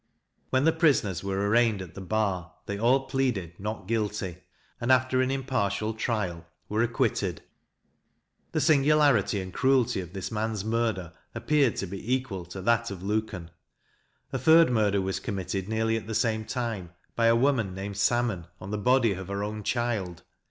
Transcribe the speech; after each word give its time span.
When 0.49 0.63
the 0.63 0.73
prisoners 0.73 1.23
were 1.23 1.47
arraigned 1.47 1.79
at 1.79 1.93
the 1.93 2.01
bar, 2.01 2.53
they 2.65 2.75
all 2.79 3.01
pleaded 3.01 3.53
"Not 3.59 3.87
guilty;" 3.87 4.39
and, 4.79 4.91
after 4.91 5.21
an 5.21 5.29
impartial 5.29 5.93
trial, 5.93 6.47
were 6.67 6.81
acquitted. 6.81 7.43
The 8.51 8.61
singularity 8.61 9.39
and 9.39 9.53
cruelty 9.53 10.01
of 10.01 10.13
this 10.13 10.31
man's 10.31 10.65
murder 10.65 11.13
appeared 11.35 11.75
to 11.75 11.85
be 11.85 12.15
equal 12.15 12.45
to 12.45 12.63
that 12.63 12.89
of 12.89 13.03
Luken. 13.03 13.51
A 14.33 14.39
third 14.39 14.71
murder 14.71 15.01
was 15.01 15.19
committed, 15.19 15.69
nearly 15.69 15.95
at 15.97 16.07
the 16.07 16.15
same 16.15 16.45
time, 16.45 16.93
by 17.15 17.27
a 17.27 17.35
woman 17.35 17.75
named 17.75 17.97
Salmon, 17.97 18.47
on 18.59 18.71
the 18.71 18.79
body 18.79 19.13
of 19.13 19.27
her 19.27 19.43
own 19.43 19.61
child. 19.61 20.23